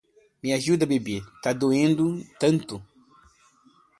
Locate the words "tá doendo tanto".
1.43-2.75